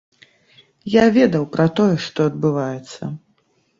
Я 0.93 1.03
ведаў 1.19 1.45
пра 1.55 1.65
тое, 1.81 1.93
што 2.09 2.19
адбываецца. 2.31 3.01